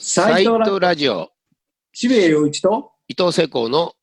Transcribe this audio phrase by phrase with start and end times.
[0.00, 1.28] 斎藤ラジオ、
[1.92, 3.94] 渋谷陽一と伊藤聖光の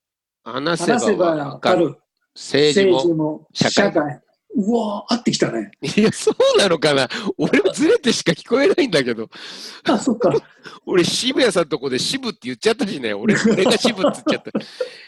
[0.43, 1.95] 話せばわかる
[2.35, 3.15] 政治も。
[3.15, 4.19] も社会。
[4.57, 5.71] うわー合ってきたね。
[5.81, 9.29] いや、そうなのかな俺はずれてしか聞こえないんだけど、
[9.85, 10.33] あ、そっか。
[10.85, 14.51] 俺渋谷さんとこで渋って言っちゃったしね、俺俺が渋って言っちゃった。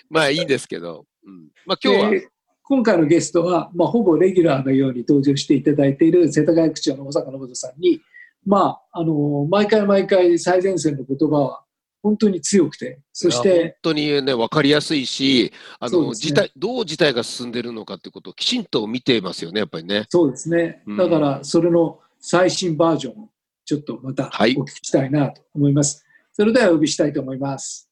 [0.09, 2.27] まあいいんですけど、うん、まあ今日は、えー
[2.69, 8.01] 今回のゲストは、まあ、ほぼレギュラーのように登場していただいている世田谷区長の小坂信人さんに、
[8.47, 11.63] まあ、あの毎回毎回最前線の言葉は
[12.01, 20.05] 本当に強くて、そしいや本て、当にね、わかりやすいし、あの、ね事態、どう事態が進んでるのかってことをきちんと見てますよね、やっぱりね。
[20.07, 20.97] そうですねうん。
[20.97, 23.29] だから、それの最新バージョンを
[23.65, 26.05] ちょっとまたはいお聞きしたいなと思います。
[26.31, 27.89] それではお呼びしたいと思います。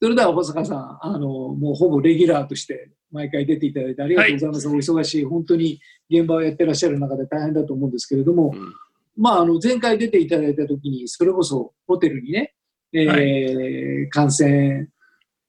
[0.00, 4.68] それでは保坂さん、あのもうほぼレギュラーとして毎回出ていただいてありがとうございます。
[4.68, 5.78] お忙しい、本当に
[6.08, 8.74] 現場をやってらっしゃる中で大変だと思うんですけれども、うん
[9.16, 12.54] まあ、あの前回出ていただいたときに、それこそホテルにね、
[12.92, 14.88] えー感染、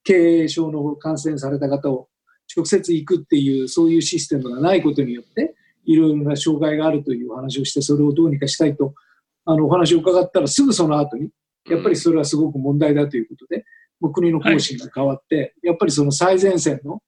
[0.05, 2.09] 軽症の感染された方を
[2.55, 5.55] 直接行くっていう、そういうシステムがないことによって、
[5.85, 8.93] いろいろな障害があるというお話をして、それをどうにかしたいと、
[9.45, 11.29] あのお話を伺ったら、すぐその後に、
[11.69, 13.65] やっぱりそれはすごく問題だということで、
[13.99, 17.01] もう国の方針が変わって、やっぱりその最前線の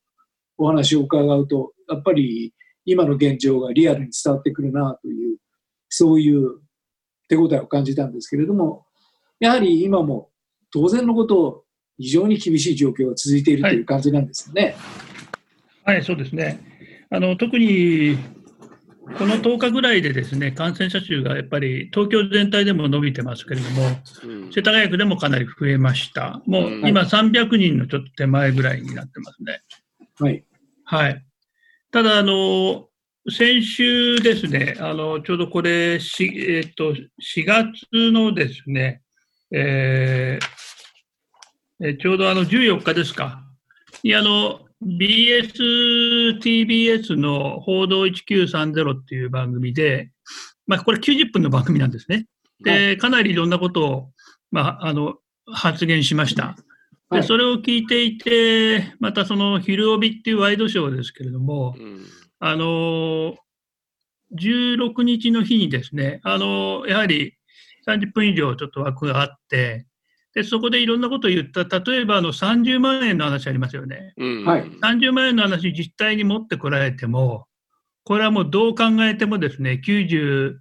[0.57, 2.53] お話を伺うと、やっぱり
[2.85, 5.33] 今の現状がリアルに伝わってくるなとい。
[5.33, 5.37] う、
[5.97, 6.59] そういう
[7.29, 8.85] 手応えを感じたんですけれども、
[9.39, 10.29] やはり今も
[10.71, 11.63] 当然のこと、
[11.97, 14.75] 非常に厳しい状況が続いているという感じなんですよね。
[15.85, 16.59] はい、そうですね。
[17.09, 18.17] あの特に
[19.17, 23.83] この10日ぐらいでですね感染者数がやっぱり東京全体でも伸びてますけれども、
[24.23, 26.41] うん世田谷区でもかなり増えました。
[26.45, 29.61] もううん今、300人のちょっと手前ぐらいになってますね。
[30.19, 30.43] はい。
[30.83, 31.25] はい、
[31.91, 32.89] ただあの、
[33.27, 37.03] 先週ですね、あのちょうどこれ、しえっと4
[37.45, 39.01] 月のですね、
[39.51, 40.65] えー
[41.87, 43.43] えちょうどあの14日ですか、
[44.03, 50.11] にあの BS、TBS の報道1930っていう番組で、
[50.67, 52.27] まあ、これ90分の番組なんですね。
[52.63, 54.11] で、かなりいろんなことを、
[54.51, 55.15] まあ、あの
[55.51, 56.55] 発言しました。
[57.09, 57.21] はい。
[57.21, 62.05] でそれを聞いていて、またその昼帯っていうワイドショーですけれども、うん
[62.47, 63.35] あの
[64.39, 67.35] 16日の日にですね、あのやはり
[67.87, 69.87] 30分以上ちょっと枠があって、
[70.35, 74.13] でそこでいろんなことを言った、例えばあの30万円の話ありますよね。
[74.17, 77.47] うんはい30万円の話、実態に持ってこられても、
[78.03, 80.53] これはもうどう考えてもですね、92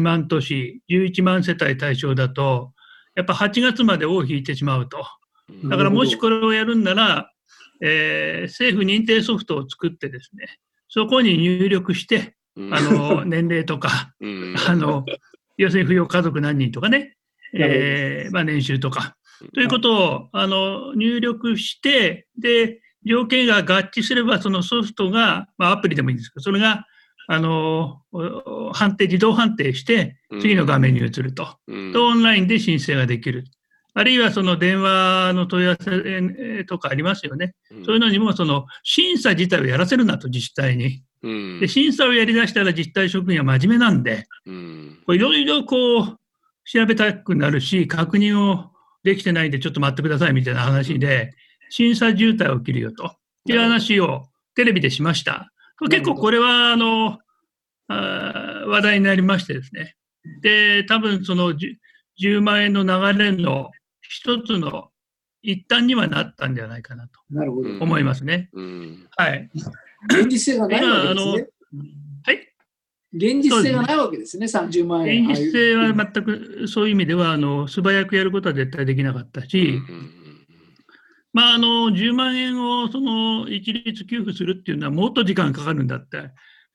[0.00, 2.72] 万都市、11万世帯対象だと、
[3.16, 5.04] やっぱ8月まで尾を引いてしまうと。
[5.64, 7.32] だからもしこれをやるんなら、
[7.80, 10.46] えー政府認定ソフトを作ってですね、
[10.94, 12.74] そこに入力して、うん。
[12.74, 14.54] あの 年齢とか、うん。
[14.68, 15.06] あの
[15.56, 17.16] 要するに扶養家族何人とかね、
[17.56, 19.16] えーまあ、年収とか、
[19.54, 26.86] ということをあの入力して、で、条件が合致すれば、そのソフトが、まあ、アプリでもいいんですけど、それが
[27.26, 31.56] あのお判定、自動判定して、次の画面に移ると。
[31.68, 31.92] うん。
[31.94, 33.44] とオンラインで申請ができる。
[33.94, 37.54] あるいはその電話の問い合わせえーとかありますよね。
[37.84, 41.02] そういうのにもその審査自体をやらせるなと、自治体に。
[41.22, 46.18] うんで、審査をやりだしたら自治体職員は真面目なんで、うんいろいろこう
[46.64, 48.70] 調べたくなるし、確認を
[49.04, 51.34] できてないんでちょっと待ってくださいみたいな話で、
[51.70, 53.14] 審査渋滞起きるよと
[53.46, 55.52] いう話をテレビでしました。
[55.90, 57.18] 結構これはあの
[57.88, 59.96] あー話題になりましてですね。
[60.40, 61.76] で、多分その 10,
[62.20, 63.70] 10万円の流れの
[64.12, 64.90] 一つの
[65.40, 67.70] 一端にはなったんじゃないかなとなるほど。
[67.70, 68.50] うん思いますね。
[68.52, 69.50] うんはい。
[70.06, 71.48] 現実性がないわけですね。
[72.24, 72.52] はい？
[73.14, 75.28] 現実性がないわけですね、30万円。
[75.28, 79.80] 現実性は全くそういう意味ではあの素早くやることは絶対できなかったし、
[81.32, 86.30] まあ、あの10万円をその一律給付するっていうのはもっと時間かかるんだって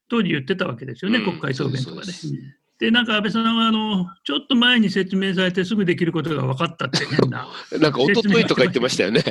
[0.10, 2.12] 当時言ってたわけですよね、うん国会答弁とかで。
[2.12, 2.32] そう
[2.80, 7.48] で、なんか安倍さんはあのちょっと前に説明されてすぐできることが分かったって 変な。
[7.80, 9.24] なんか一昨日とか言ってましたよね。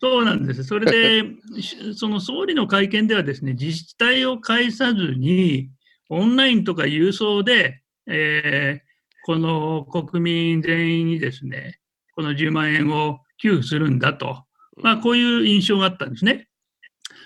[0.00, 0.64] そうなんです。
[0.64, 0.90] それ
[1.22, 5.70] で、し その総理の会見ではですね、自治体を介さずに、
[6.10, 8.94] オンラインとか郵送で、えー
[9.26, 11.80] この国民全員にですね、
[12.14, 14.44] この10万円を給付するんだと、
[14.76, 16.46] まあ、こういう印象があったんですね。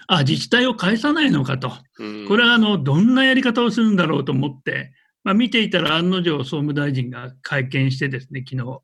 [0.06, 1.72] あ、自治体を介さないのかと。
[1.98, 4.92] うんこれはあのどんなやり方をするんだろうと思って、
[5.28, 8.80] まあ、見ていたら案の定総務大臣が会見してですね、昨日、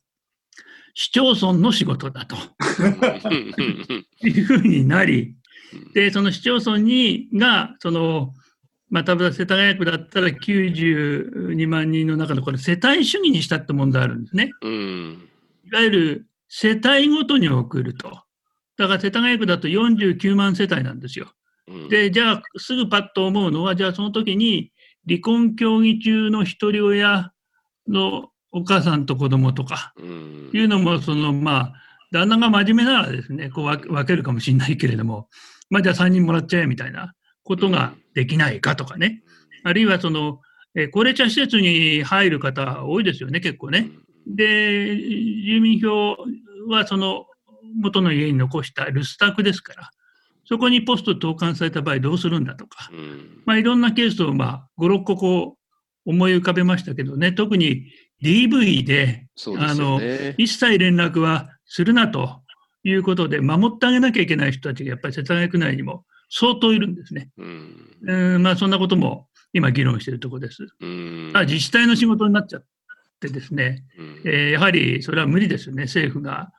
[0.93, 2.37] 市町村の仕事だと。
[4.21, 5.37] いうふうになり、
[5.95, 8.35] で、その市町村にが、その、
[8.91, 14.51] まあ、例えば世田谷区だったら92万人の中のこれ世帯主義にしたって問題あるんですね。
[14.61, 15.31] うん
[15.65, 18.11] いわゆる世帯ごとに送ると。
[18.77, 21.33] だから世田谷区だと49万世帯なんですよ。
[21.69, 24.74] うん、で、じゃあすぐパッと思うのは、じゃあその時に
[25.09, 27.33] 離婚協議中の一人親
[27.89, 31.73] のお母さんと子供とかうんいうのも、そのまあ、
[32.13, 35.29] 旦那が真面目ならですね、こう分けるかもしれないけれども、
[35.71, 39.23] まあじゃあ3人もらっちゃえみたいなことができないかとかね。
[39.65, 40.41] あるいはその、
[40.77, 43.91] えー高齢者施設に入る方多いですよね、結構ね。
[44.27, 46.17] で、住民票
[46.69, 47.27] はその
[47.81, 49.91] 元の家に残した留守宅ですから、
[50.47, 53.43] そこにポスト投函された場合どうするんだとか、うん。
[53.47, 55.57] まあ、いろんなケースを、まあ、5、6個こ
[56.07, 57.87] う思い浮かべましたけどね、特に
[58.23, 60.35] DV でそうですよね。
[60.39, 62.43] 一切連絡はするなと
[62.83, 67.31] いうことで、守ってあげなきゃいけない人たちがやっぱり世田谷区内にも相当いるんですね。
[67.39, 67.97] うん。
[68.03, 70.67] うんまあ、そんなことも今議論しているところです。
[70.81, 71.31] うん。
[71.33, 72.65] ただ自治体の仕事になっちゃっ
[73.21, 74.23] てですね、うん。
[74.27, 76.53] えーやはりそれは無理ですよね、政府が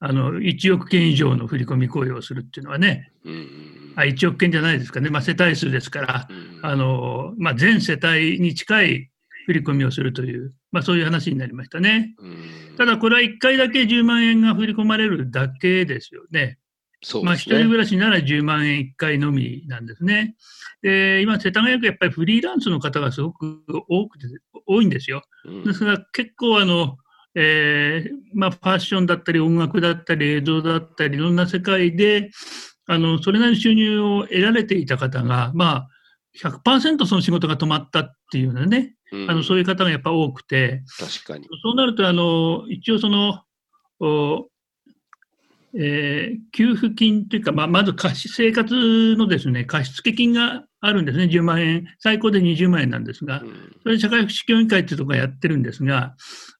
[0.00, 9.10] あの1億件以上の振り込み行為をするっていうのはね、うんあ1億件じゃないですかね、まあ、世帯数ですから、うんあのまあ、全世帯に近い
[9.46, 12.14] 振り込みをするという、まあ、そういう話になりましたね。
[12.18, 16.56] うんただ、これは1回だけ10万円が振り込まれるだけですよね。
[17.02, 17.56] まあ、そうですね。
[17.56, 20.34] 一人暮らしなら10万円1回のみなんですね。
[20.80, 24.26] で、今、世田谷区やっぱりフリーランスの方がすごく多くて、
[24.66, 25.22] 多いんですよ。
[25.44, 26.96] うんですが、結構あの、
[27.34, 32.30] えーまあ、ファッションだったり、音楽だったり、映像だったり、いろんな世界で、
[32.86, 35.88] あの、それなりの収入を得られていた方が、まあ、
[36.42, 38.94] 100%その仕事が止まったっていうのね、
[39.28, 41.46] あの、そういう方がやっぱ多くて、確かに。
[41.62, 43.42] そうなると、あの、一応その、
[44.00, 44.48] お
[45.78, 56.14] えー給付金というか、まあ、まず貸し生活のですね、貸付金があるんですね、10万円、最高で20万円なんですがう、んそれで社会福祉協議会っていうところがやってるんですが、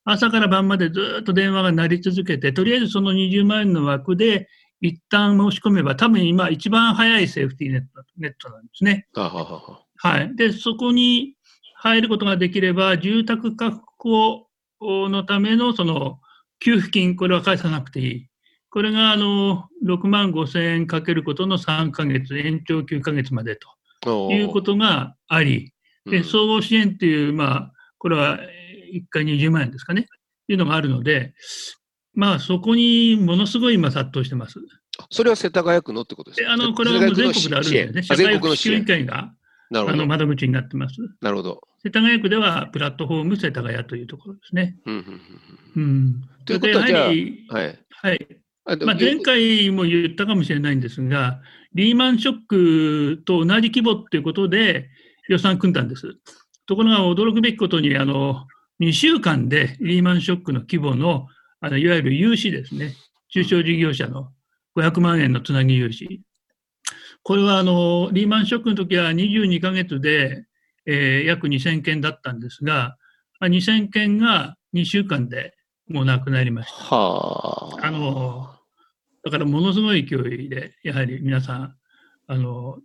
[0.05, 4.49] 朝から晩までずっと電話が鳴り続けて、とりあえずその20万円の枠で、
[4.81, 7.87] 一旦申し込めば、多分今一番早いセーフティーネット
[8.17, 9.07] ネットなんですね。
[9.15, 10.35] はははははい。
[10.37, 11.35] で、そこに
[11.75, 14.47] 入ることができれば、住宅確保
[14.81, 16.21] のためのその
[16.61, 18.30] 給付金、これは返さなくていい。
[18.71, 23.59] これがあの6万5千円かけることの3ヶ月、延長9ヶ月まで
[24.03, 25.73] ということがあり、
[26.07, 28.39] で、総合支援っていう、まあ、これは
[28.95, 30.07] 1回20万円ですかね、
[30.49, 31.35] いうのがあるので、
[32.15, 34.59] まあ、そこにものすごい今殺到してます。
[35.11, 36.49] それは世田谷区のってことですか？
[36.49, 38.03] であの、これはもう全国であるんですね。
[38.03, 38.85] 社会福祉協議国の支援。
[38.85, 39.33] 会が
[39.71, 39.93] なるほど。
[39.93, 40.97] あの窓口になってます。
[41.21, 41.61] なるほど。
[41.85, 44.77] 世田谷区ではプラットフォーム世田谷というところですね。
[44.85, 45.21] うんうん
[45.77, 46.23] うんうん。
[46.45, 47.79] ということはやはりうんはい。
[47.91, 48.40] はい。
[48.65, 51.41] まあ、前回も言ったかもしれないんですが、
[51.75, 54.89] リーマンショックと同じ規模ということで
[55.29, 56.17] 予算組んだんです。
[56.67, 58.47] ところが驚くべきことに、あの、
[58.81, 61.27] 2週間でリーマンショックの規模の、
[61.61, 62.95] あのいわゆる融資ですね。
[63.31, 64.33] 中小事業者の
[64.77, 66.23] 500万円のつなぎ融資。
[67.23, 70.45] これはあの、リーマンショックの時は22ヶ月で、
[70.87, 72.97] えー約2000件だったんですが、
[73.39, 75.55] まあ、2000件が2週間で
[75.91, 76.97] もうなくなりました。
[76.97, 77.87] はあ。
[77.87, 78.49] あの、
[79.25, 81.75] だからものすごい勢いで、やはり皆さん、
[82.29, 82.79] あの、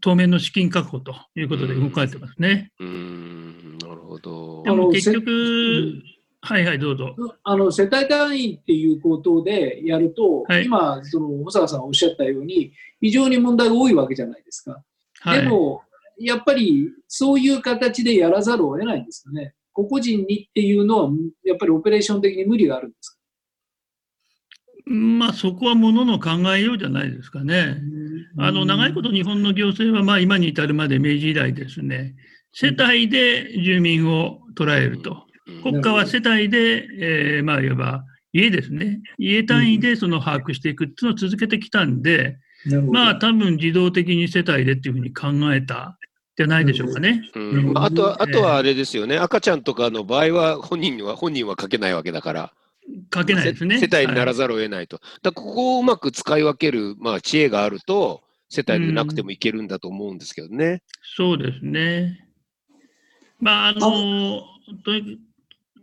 [0.00, 2.70] 当面の資金確保ということで動かれてますね。
[2.78, 4.70] うーん、なるほどで。
[4.70, 6.00] あのも結せ局、
[6.40, 7.16] はいはい、どうぞ。
[7.42, 14.80] あの世帯単位っていうことでやると、はい今、その保坂さんがおっしゃったように、非常に問題が多いわけじゃないですか。
[15.22, 15.42] はい。
[15.42, 15.82] でも、
[16.20, 19.54] やっぱりそういう形でやらざるを得ないんですかね。
[19.78, 21.10] 個々人にっていうのは、
[21.44, 23.16] やっぱりオペレーション的に無理があるんですか？
[24.90, 27.76] まあそこはものの考えようじゃないですかね。
[28.38, 32.16] あの長いこと日本の行政はまあ今に至るまで明治以来ですね、
[32.52, 35.26] 世帯で住民を捉えると。
[35.46, 35.62] うん。
[35.62, 42.38] 国家は世帯で、えーまあいわば家ですね、家単位でその把握していくっていうのを続けてきたんで、
[42.90, 45.96] まあ多分自動的に世帯でっていうふうに考えた
[46.38, 47.28] じゃないでしょうかね。
[47.34, 52.52] うんまああとは、あとはあれですよね、赤ちゃんとかの場合は本人には、本人は書けないわけだから、
[53.12, 53.80] 書けないですね。
[53.80, 55.00] せ世帯にならず、ざるを得ないと。
[55.22, 60.84] だここをうまく使い分ける、まあ、知恵があると、世帯でなくてもいけるんだと思うんですけどね。
[61.16, 62.24] そうですね。
[63.40, 64.92] まああのと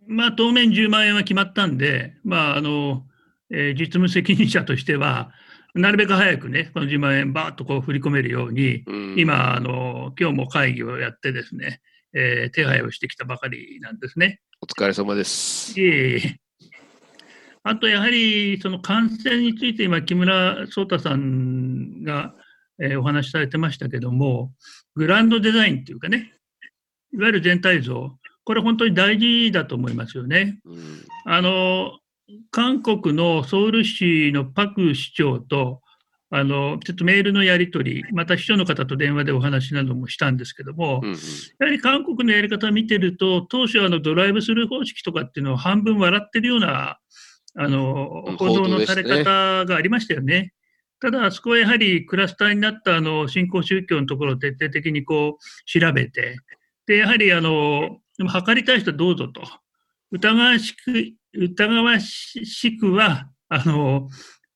[0.07, 3.03] まあ当面10万円は決まったんで、まああの
[3.51, 5.31] えー実務責任者としては、
[5.75, 11.81] なるべく早くね、この10万円ばーっとこう振り込めるように、うん今、あの、今日も会議をやってですね、
[12.13, 14.39] えー手配をしてきたばかりなんですね。
[14.61, 15.77] お疲れ様です。
[15.77, 16.39] いえいえ。
[17.63, 22.33] あと、やはり、その感染について今、木村壮太さんが、
[22.81, 24.53] えーお話しされてましたけども、
[24.95, 26.31] グランドデザインっていうかね、
[27.13, 30.57] いわゆる全体像、これ本当に大事だと思いますよね。
[30.63, 31.99] うんあの、
[32.51, 35.81] 韓国のソウル市のパク市長と、
[36.31, 41.15] あのちょっとメールのやり取り、また秘書の方と電話でお話などもしたんですけども、うんうん
[41.59, 46.97] やはり韓国のやり方を見てると、当初あのドライブスルー方式とかっていうのを半分笑ってるような
[47.57, 50.53] あのうん報道のされ方がありましたよね。
[50.99, 56.37] ただ、あそこはやはりクラスターになったあの新興宗教のところを徹底的にこう調べて、
[56.87, 59.43] でやはりあのでも測りたい人はどうぞと、
[60.11, 64.09] 疑わしく疑わしくはあの、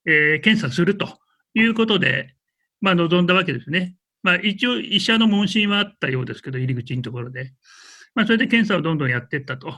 [0.05, 1.19] えー検査すると
[1.53, 2.35] いうことで、
[2.81, 3.95] まあ、望んだわけですね。
[4.23, 7.53] まあ、一応、医者の問診はあったようですけど、入り口のところで。
[8.15, 9.73] まあ、それで検査をどんどんやっていったと。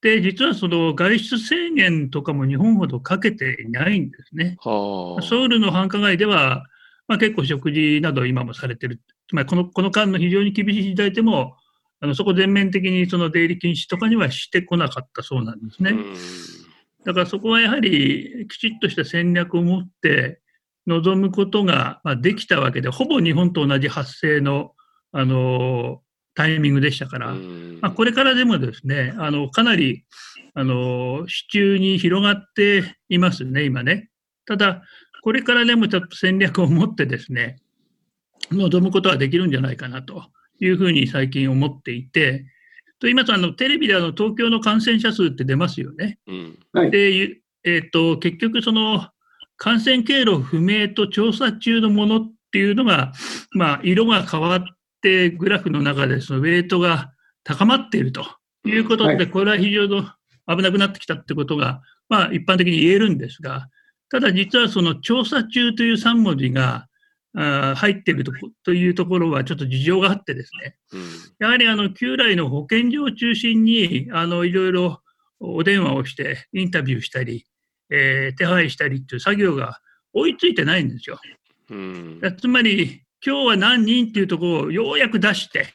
[0.00, 4.56] で、実はその外出制限とかも日本ほどかけていないんですね。
[4.60, 5.22] はあ。
[5.22, 6.66] ソウルの繁華街では、
[7.08, 9.00] まあ、結構食事など今もされてる。
[9.28, 11.56] つまりこのこの間の非常に厳しい時代でも、
[12.04, 15.92] あのそこ全面的にその出入り禁止とかにはしてこなかったそうなんですね。
[15.92, 16.14] うん
[17.04, 20.40] だからそこはやはりきちっとした戦略を持って
[20.86, 24.72] 臨むことがまあできたわけで、ほぼ日本と同じ発生の、
[25.12, 26.00] あの
[26.34, 30.04] タイミングでしたから、うんまあ、これからでもですね、あのかなり
[30.54, 34.08] あの市中に広がっていますね、今ね。
[34.46, 34.82] ただ、
[35.22, 37.58] これからでもちょっと戦略を持ってですね、
[38.50, 40.24] 臨むことはできるんじゃないかなと
[40.60, 42.44] いうふうに最近思っていて、
[43.00, 46.18] と言いますとあのテレビであの東京の感染者数って出ますよね。
[46.26, 46.90] うんはい。
[46.90, 49.08] で、ゆえー、と結局、その
[49.56, 53.12] 感染経路不明と調査中のものっていうのが、
[53.52, 54.62] まあ、色が変わっ
[55.00, 58.24] て、グラフの中でそのウェイトが高まっていると
[58.64, 60.02] いうことで、はいこれは非常に
[60.46, 63.68] 危なくなってきたってことが、まあ、一般的に言えるんですが、
[64.10, 66.86] ただ実はその調査中という3文字が
[67.36, 71.00] あー入っているとこというところはちょっと事情があってですね、うん
[71.40, 75.00] やはりあの旧来の保健所を中心にあのいろいろ
[75.40, 77.44] お電話をしてインタビューしたり、
[77.90, 79.80] えー手配したりっていう作業が
[80.12, 81.18] 追いついてないんですよ。
[81.70, 85.66] うんだつまり今日は何人っていうところをようやく出して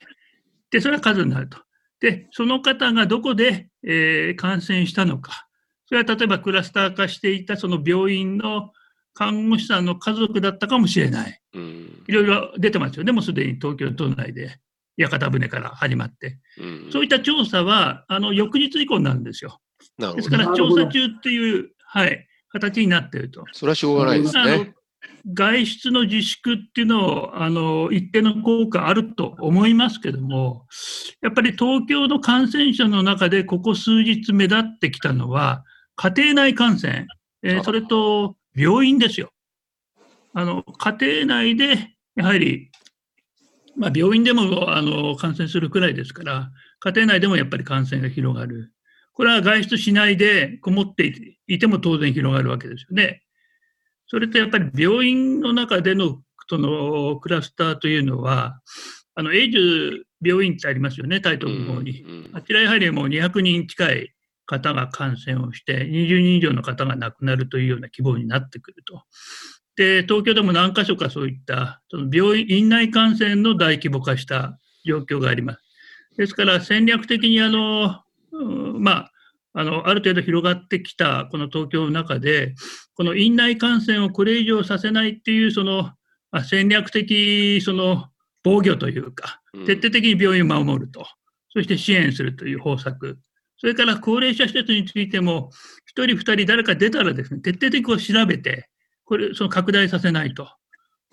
[0.71, 1.57] でそれは数になると。
[1.99, 5.47] でその方がどこで、えー感染したのか
[5.87, 8.71] それは例えばクラスター化していたその病院の
[9.19, 11.41] 看護師さんの家族だったかもしれない。
[11.53, 13.11] うんいろいろ出てますよね。
[13.11, 14.59] もうすでに東京都内で
[14.95, 16.39] 屋形船から始まって。
[16.57, 19.59] うんそういった調査は、あの、翌日以降になるんですよ。
[20.15, 23.43] ですから、調査中っていう、はい、形になっていると。
[23.51, 24.73] それはしょうがないですね。
[25.33, 30.65] 外出の自粛っていうのを、あの、一定の効果あると思いますけども、
[31.21, 35.65] やっぱり東京の感染者の中で、ここ数日目立ってきたのは、
[35.97, 37.05] 家庭内感染、
[37.43, 39.31] えーあそれと病院ですよ。
[40.33, 42.71] あの、家庭内で、やはり、
[43.75, 48.71] まあ、病院でもあの感染するくらいですから、家庭内でもやっぱり感染が広がる。
[49.13, 53.21] これは外出しないでこもっていても当然広がるわけですよね。
[54.07, 58.59] それとやっぱり病院の中でのそのクラスターというのは、
[59.15, 62.01] あの、エイズ病院ってありますよね、台東区の方に。
[62.01, 64.13] うんあちらやはりもう200人近い
[64.49, 69.03] 方が感染をして、20人以上の方が亡くなるというような規模になってくると。
[69.75, 75.59] で、東京でも何箇所かそういったその病院院内感染の大規模化した状況があります。
[76.17, 78.01] ですから戦略的にあの、
[78.31, 79.11] うんまあ、
[79.53, 82.55] あのある程度広がってきたこの東京の中で、
[82.95, 85.83] この院内感染をこれ以上させないっていうその、
[86.31, 88.07] まあ、戦略的その
[88.43, 91.05] 防御というか、うん徹底的に病院を守ると、
[91.53, 93.19] そして支援するという方策、
[93.59, 95.51] それから高齢者施設についても、
[95.95, 98.69] 1人、2人、誰か出たらですね、徹底的にこう調べて、
[99.03, 100.49] これ、その拡大させないと。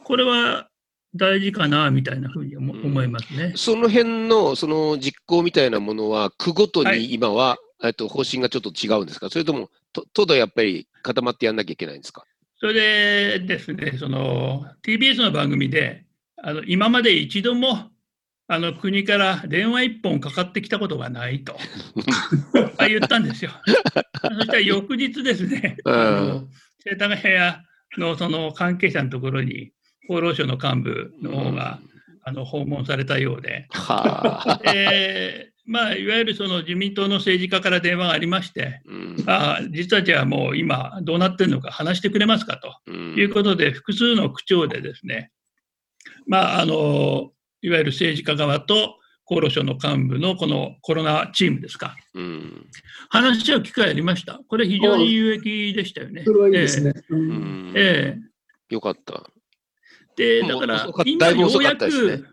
[0.05, 0.69] これは
[1.15, 3.53] 大事かな、みたいなふうに思いますね。
[3.57, 12.25] その辺のその実行みたいなものは、区ごとはいに今は、えっと方針がちょっと違うんですか、それとも、と都度やっぱり固まってやんなきゃいけないんですか？
[12.61, 16.05] それでですね、その TBS の番組で、
[16.43, 17.91] あの今まで一度も
[18.49, 21.57] あの国から電話一本かかってきたことがないと。
[22.79, 23.51] あ言ったんですよ。
[24.23, 27.21] そしたら翌日ですね、世田谷
[27.99, 29.73] のその関係者のところに
[30.09, 31.81] 厚労省の幹部の方が、
[32.29, 33.69] あの訪問されたようで、
[35.65, 39.17] まあ、いわゆるその自民党の政治家から電話がありまして、うん。
[39.27, 42.91] あ実はじゃあもう今どうなってるのか話してくれますかと。
[42.91, 45.31] いうことで、複数の区長でですね、
[46.27, 47.33] まあ、あの
[47.67, 48.97] いわゆる政治家側と
[49.29, 52.67] 厚労省の幹部のこのコロナチームですか、うん。
[53.09, 54.41] 話し合う機会ありました。
[54.49, 56.23] これ、非常に有益でしたよね。
[56.25, 56.95] それはいいですね。
[57.75, 58.19] ええ
[58.71, 58.75] え。
[58.75, 59.31] よかった。
[60.19, 62.25] えで、だから今ようやく、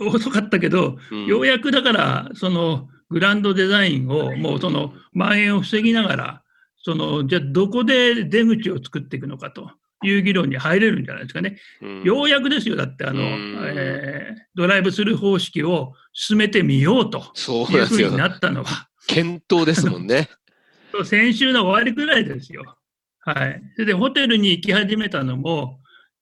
[0.00, 1.26] 遅かったけど、うん。
[1.26, 6.42] ようやくだから、そのグランドデザインをもうその蔓延を防ぎながら
[6.82, 9.70] そのじゃあどこで出口を作っていくのかと
[10.04, 11.58] いう議論に入れるんじゃないですかね。
[11.82, 18.08] うんようやくですよ、だってあの、うんえードライブスルー方式を進めてみようとそういうなんですよ。
[18.08, 20.28] ふうになったのは、検討ですもんね。
[21.04, 22.76] 先週の終わりぐらいですよ。
[23.20, 23.62] はい。
[23.74, 25.80] それでホテルに行き始めたのも、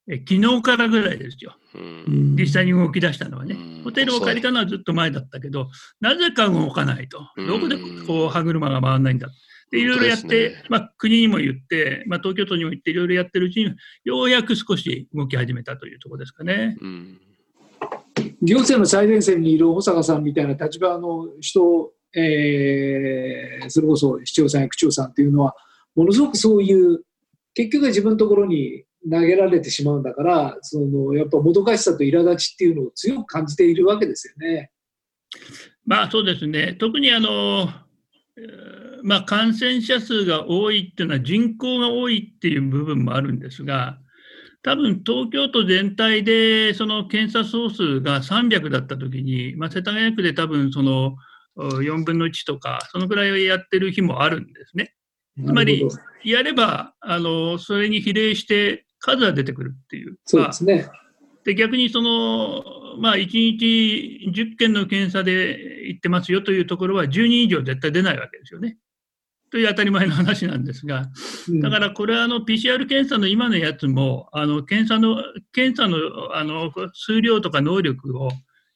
[0.08, 1.56] え昨日からぐらいですよ。
[1.74, 3.82] うん実際に動き出したのはねうん。
[3.84, 5.70] ホテルを借りたのはずっと前だったけど、
[6.00, 7.28] なぜか動かないと。
[7.36, 9.28] うんどこでこう歯車が回らないんだ。
[9.73, 13.75] で、いろいろやって、ねまあ国にも言って、まあ東京都にも言って、いろいろやってるうちに、
[14.05, 16.76] ようやく少し動き始めたというところですかね。
[16.81, 17.21] うん
[18.43, 25.55] 行政の最前線にいる保坂さんみたいな立場の人、えーそれこそ市長さんや区長さんっていうのは、
[25.95, 27.02] ものすごくそういう、
[27.55, 34.71] 結局は自分のところに投げられてしまうんだから、そのやっぱもどかしさと苛立ちっていうのを強く感じているわけですよね。
[35.87, 37.69] まあそうですね、特にあの、
[38.37, 43.99] えーまあ、感染者数が多いっていうのは人口が多いっていう部分もあるんですが、
[44.62, 51.16] 多分東京都全体でその検査総数が300だったときに、まあ、世田谷区で多分その
[51.56, 54.94] お4分の1とか、そのくらいをやってる日もあるんですね。
[55.44, 55.87] つまり
[56.25, 60.16] やれば、あのそれに比例して数は出てくるっていう。
[60.25, 60.88] そうですね。
[61.44, 62.62] で逆にその、
[62.99, 68.76] まあ、1日10件の検査で行ってますよというところは10人以上絶対出ないわけですよね。
[69.52, 71.11] という当たり前の話なんですが、
[71.47, 71.61] うん。
[71.61, 78.30] だからこれはあの PCR 検査の今のやつも、あの検査の検査のあの数量とか能力を、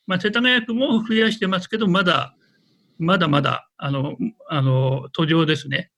[0.06, 2.35] まあ、世田谷区も増やしてますけど、まだ
[2.99, 4.18] まだまだあの
[4.50, 5.90] あの途上ですね。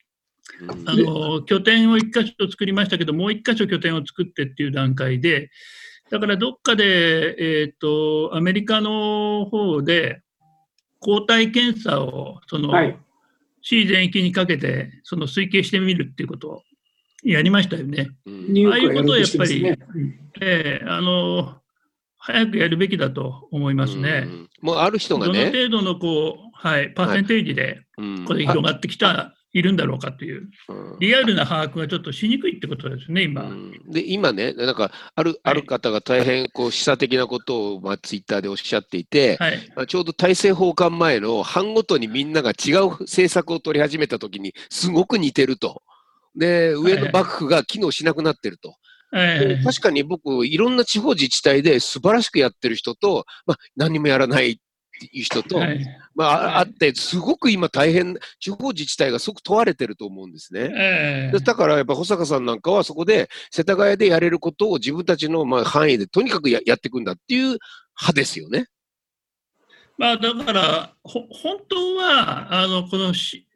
[0.87, 5.51] あの拠点を1箇所作りましたけど、もう1箇所拠点を作ってっていう段階で、
[6.09, 10.23] だからどっかで、えー、とアメリカの方で
[11.01, 12.97] 抗体検査をその、はい
[13.69, 16.63] 市全域にかけてその推計してみるっていうことを
[17.23, 18.09] やりましたよね。
[18.25, 19.79] うんニューヨークはやろうとしてますね。
[20.41, 21.57] ええあの
[22.17, 24.25] 早くやるべきだと思いますね。
[24.27, 30.97] うんもうある人がどのね、程度のこう、はい、パーセンテージでうんこれ広がってきた、いるんだろうかという、うん。
[31.01, 33.43] リアルな把握がちょっとしにくいってことですね、今。
[33.43, 33.73] うん。
[33.91, 45.83] で今ね、なんかあるある方が大変こう示唆的なことを、まあ、ツイッターでおっしゃっていて、はい、まあちょうど大政奉還前の班ごとにみんなが違う政策を取り始めたときに、すごく似てると。
[46.37, 48.77] で、上の幕府が機能しなくなってると。
[49.15, 54.61] ええ確かに僕、いろんな地方自治体で素晴らしくやってる人と、まあ、何もやらない
[55.07, 60.71] いう人と、はいまあ、あはいあって、すごく今大変、地方自治体がすごく問われてると思うんですね。
[60.75, 67.59] ええでだからやっぱ保坂さんなんかはそこで世田谷でやれることを自分たちのまあ範囲でとにかくややっていくんだっていう
[68.01, 68.67] 派ですよね。
[69.99, 73.49] まあ、だから、ほ本当は、あのこのし、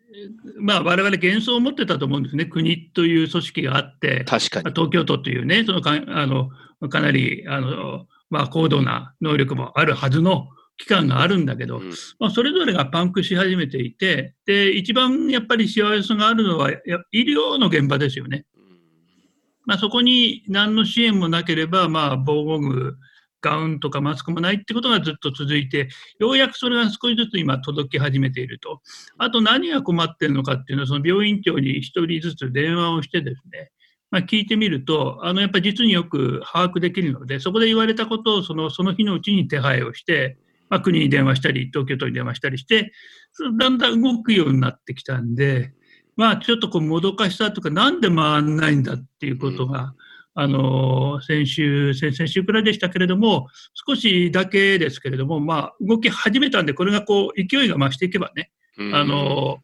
[0.59, 4.71] まあ、我々幻想を持ってたと思うんですね、国という組織があって、確かに。
[4.75, 6.51] 東京都というね、そのかあの
[6.89, 16.79] かなりあの、まあ、高度な能力もあるはずの機関があるんだけど、うんまあ、それぞれがパンクし始めていて、で一番やっぱり幸せがあるのはや
[17.13, 18.45] 医療の現場ですよね。
[19.65, 22.97] まあ、そこに何の支援もなければ、まあ、防護具、
[23.41, 28.81] ガウンとかマスクもないってことがずっと続いて、ようやくそれが少しずつ今届き始めていると。
[29.19, 33.71] あと何が困っているのかっていうのは、その病院長に1人ずつ電話をしてですね、
[34.11, 40.39] まあ、聞いてみると、あのやっぱり実によく把握できるので、そこで言われたことをそのその日のうちに手配をして、
[40.73, 42.95] まあ、国に電話したり、東京都に電話したりして、
[43.33, 45.75] そだんだん動くようになってきたんで、
[46.17, 49.93] まあ、ちょっとこうもどかしさとか、なんで回らないんだっていうことが、
[50.33, 53.49] あの先週、先々週くらいでしたけれども、
[53.87, 58.95] 少しだけですけれども、まあ、動き始めたんで、これがこう勢いが増していけばね、うん。
[58.95, 59.59] あの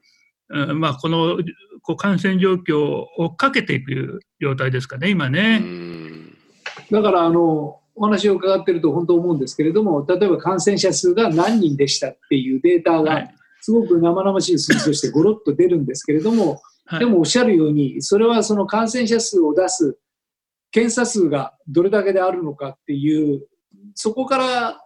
[0.51, 1.39] うんまあ、この
[1.81, 5.59] こう感染状況を追っかけていく状態ですかね、今うね。
[5.61, 6.37] ん。
[6.91, 13.35] だからあのお話を伺ってると本当思うんですけれども、例えば感染者数が何人でしたっていうデータがはい。
[13.61, 17.01] すごく生々しい数字としてごろっと出るんですけれども、はい。
[17.01, 19.99] でもおっしゃるように、それはその感染者数を出す
[20.71, 23.47] 検査数がどれだけであるのかっていう、
[23.95, 24.81] そこから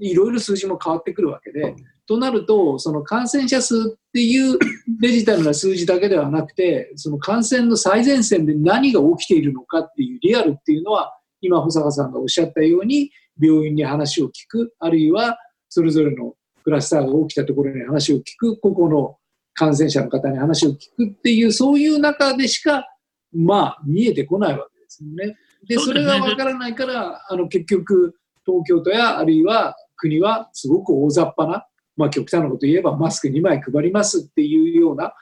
[0.00, 1.76] いろいろ数字も変わってくるわけで、
[2.06, 4.58] となると、その感染者数っていう
[5.00, 19.16] デジタルな数字だけではなくて、その感染の最前線で何が起きているのかっていうリアルっていうのは、今、保坂さんがおっしゃったように、病院に話を聞く、あるいはそれぞれのクラスターが起きたところに話を聞く、個々の
[19.54, 22.86] 感染者の方に話を聞くっていう、そういう中でしか、
[23.34, 25.36] まあ、見えてこないわけですよね。
[25.68, 35.14] で、それがわからないから、あの、結局、東京都やあるいは国はすごく大雑把な、まあ、極端なこと言えばマスク2枚配りますっていうような、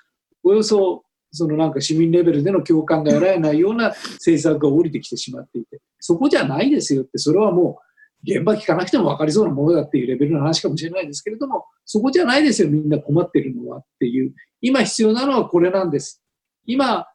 [0.42, 1.04] およそ
[1.35, 14.33] そのなんか市民レベルでの共感が得られないような政策が降りてきてしまっていて、そこじゃないですよって、それはもう現場聞かなくても分かりそうなものだっていうレベルの話かもしれないですけれども、そこじゃないですよ、みんな困ってるのはっていう。
[14.61, 16.23] 今必要なのはこれなんです。
[16.64, 17.07] 今、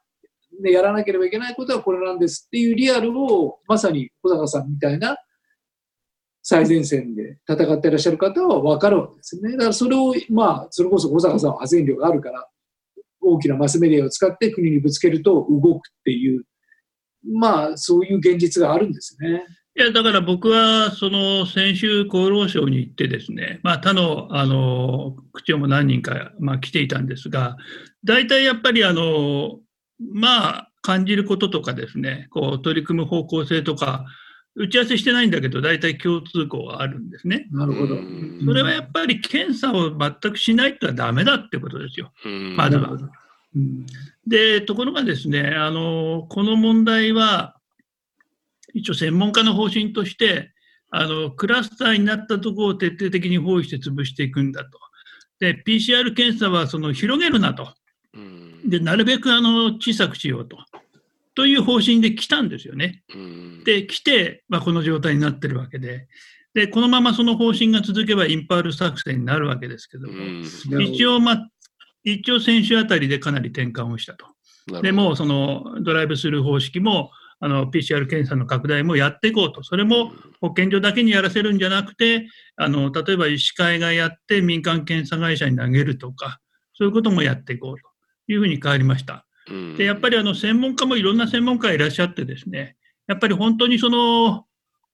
[0.61, 5.17] ね、やらなければいけないことはこれなんですっていうリアルを、まさに小坂さんみたいな
[6.43, 9.53] 最前線で戦っていらっしゃる方は分かるわけですね。
[9.53, 12.47] だからそれを、まあ、それこそ小坂さんは発言量があるから、
[13.29, 16.43] 大きなマスメディアを使って国にぶつけると動くっていう、
[17.33, 19.43] まあ、そういう現実があるんですね。
[19.75, 27.55] いや、だから僕は、その、先週厚労省に行ってですね、まあ、他の、あの、区長も何人か、まあ、来ていたんですが、
[28.03, 29.59] 大体やっぱり、あの、
[30.13, 34.05] まあ、感じることとかですね、こう、取り組む方向性とか、
[34.55, 37.47] 打ち合わせしてないんだけど、大体共通項があるんですね。
[37.51, 37.97] なるほど。
[38.45, 42.11] それはやっぱり検査を全くしないとはだめだってことですよ。
[42.55, 42.97] まだは。
[44.27, 47.55] で、ところがですね、あの、この問題は、
[48.73, 50.51] 一応専門家の方針として、
[50.91, 54.79] あの、クラスターになったところを徹底的に包囲して潰していくんだと。
[55.39, 57.73] で、PCR 検査はその広げるなと。
[58.65, 60.57] で、なるべくあの小さくしようと。
[61.39, 63.01] という方針で来たんですよね。
[63.63, 66.09] で、来て、まあ、この状態になってるわけで。
[66.53, 70.13] で、このままその方針が続けばインパール作戦になるわけですけども、
[70.81, 71.49] 一応、まあ、
[72.03, 74.25] 一応先週あたりでかなり転換をしたと。
[74.81, 86.41] でも、そのドライブスルー方式も、あの PCR 検査の拡大もやっていこうと、それも保健所だけにやらせるんじゃなくて、あの例えば医師会がやって民間検査会社に投げるとか、
[86.73, 87.89] そういうこともやっていこうと
[88.27, 89.25] いうふうに変わりました。
[89.77, 92.75] でやっぱりあの専門家もいろんな専門家いらっしゃってですね、
[93.07, 94.45] やっぱり本当にその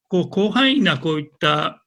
[0.08, 1.84] こう広範囲なこういった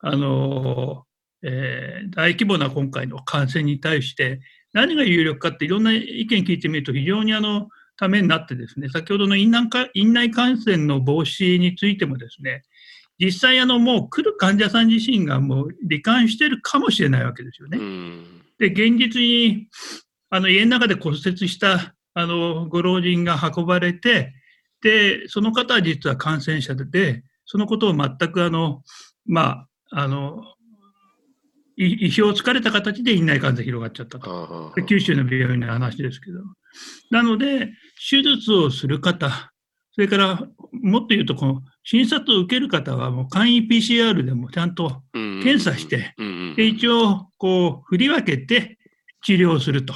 [0.00, 1.04] あの、
[1.42, 4.40] えー、大規模な今回の感染に対して
[4.72, 12.62] 何が有力かっていろんな意見聞いてみると非常にあのためになってですね、先ほどの院内院内感染の防止についてもですね、
[13.18, 17.78] 実際あのもう来る患者さん自身がもう罹患しているかもしれないわけですよね。
[18.58, 19.68] で、現実に
[20.30, 24.32] あの家の中で骨折したあのご老人が運ばれて、
[24.82, 28.82] で、その方は実は感染者で、そのことを全くあの、
[29.26, 30.42] まあ、あの、
[31.76, 34.72] 意表をつかれた形で院内感染広がっちゃったと。
[34.86, 36.40] 九州の病院の話ですけど。
[37.10, 37.70] なので、
[38.10, 39.52] 手術をする方、
[39.94, 46.14] それからもっと言うと、この診察を受ける方は、もう簡易 PCR でもちゃんと検査して、
[46.56, 48.78] で一応、こう、振り分けて
[49.22, 49.94] 治療すると。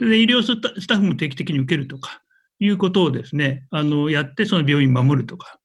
[0.00, 2.22] で医療スタッフも定期的に受けるとか、
[2.60, 5.58] いうことをですね、あの、やってその病院守るとか。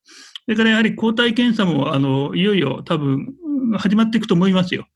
[0.45, 3.33] それからやはり抗体検査も、あの、いよいよ多分
[3.77, 4.87] 始まっていくと思いますよ。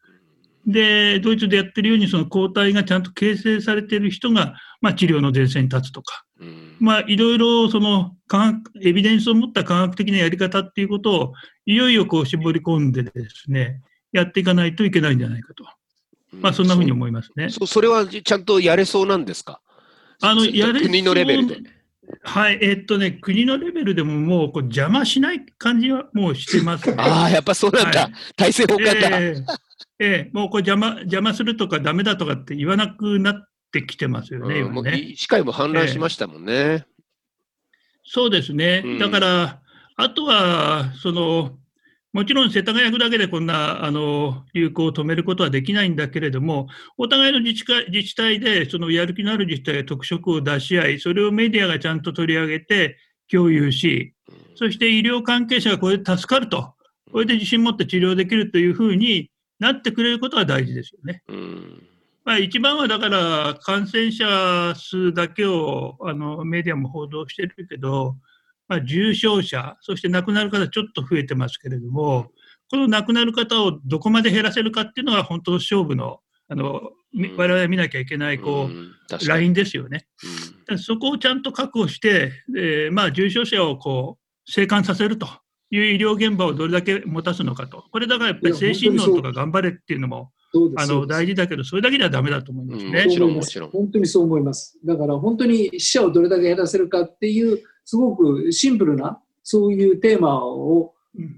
[0.65, 11.33] で、ドイツでやってるように、その抗体がちゃんと形成されている人が、まあ、治療の前線に立つとか、うん、まあ、いろいろその科学、エビデンスを持った科学的なやり方っていうことを、
[11.65, 13.81] いよいよこう絞り込んでですね、
[14.11, 15.65] やっていかないといけないんじゃないかと。
[16.31, 17.49] まあ、そんなふうに思いますね。
[17.49, 19.61] そそれはちゃんとやれそうなんですか？
[20.21, 21.57] あの、やれ国のレベルで。
[22.23, 28.01] はい、えー、っとね、国のレベルでももうこう邪魔しない感じはもうしてます、ね、 ああ、やっぱそうなんだ。
[28.01, 28.93] はい、体制法官だ。
[28.93, 29.43] えー
[30.01, 34.97] ええ、もうこれ邪魔邪魔するとかダメだとかって言わなくなってきてますよね、うん、今ね。
[34.97, 36.53] 医師会も反乱しましたもんね。
[36.53, 36.83] えー、
[38.05, 38.81] そうですね。
[38.85, 39.59] うん、だから、
[39.97, 41.57] あとは、その、
[42.11, 46.67] もちろん世田谷区だけでこんなあの流行を止めることはできないんだけれども、
[46.97, 52.97] お互いの自治会自治体でそのやる気のある自治体が特色を出し合い、それをメディアがちゃんと取り上げて
[53.31, 54.15] 共有し、
[54.55, 56.73] そして医療関係者がこれで助かると、
[57.11, 61.21] これで自信持って治療できるというふうになってくれることは大事ですよね。
[61.27, 61.83] うん
[62.25, 68.17] まあ、一番はだから感染者数だけをあのメディアも報道してるけど、
[68.69, 72.29] まあ、重症者、そして亡くなる方ちょっと増えてますけれども、
[72.69, 76.19] この亡くなる方をどこまで減らせるかっていうのは本当の勝負の
[76.51, 76.81] あの、
[77.37, 80.07] 我々見なきゃいけないこう、ラインですよね。
[80.77, 85.27] そこをちゃんと確保して、えー、まあ、重症者をこう生還させると
[85.69, 90.31] いう医療現場をどれだけ持たすのかと、これだからやっぱり精神論とか頑張れっていうのも
[90.77, 93.05] あの大事だけど、それだけではだめだと思いますね。
[93.05, 93.69] もちろん、もちろん。
[93.69, 94.79] 本当にそう思います。
[94.83, 100.93] だから本当に死者をどれだけ減らせるかっていう、すごくシンプルな、そういうテーマを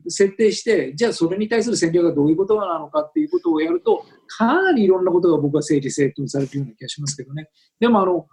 [0.10, 7.48] 設定して、じゃあそれに対する戦略がどういうことなのかっていうことをやると、かなりいろんなことが僕は整理整頓されているような気がしますけどね。
[7.80, 8.28] でもあの、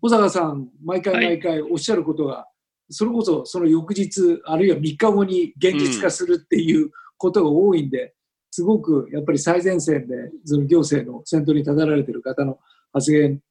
[0.00, 2.44] 小坂さん、毎回毎回おっしゃることが、はい
[2.90, 8.14] それこそその翌日、あるいは3日後に現実化するっていうことが多いんで、
[8.50, 10.14] すごくやっぱり最前線で、
[10.46, 12.58] その行政の先頭に立たられている方の
[12.94, 13.42] 発言、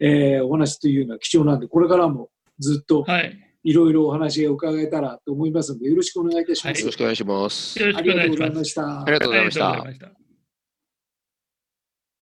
[0.00, 3.45] えーお話というのは貴重なんで、これからもずっとはい。
[3.66, 6.74] いろいろお話を伺えたらと思いますので、よろしくお願いいたします。
[6.74, 7.84] はいよろしくお願いします。
[7.84, 10.25] ありがとうございましたありがとうございました。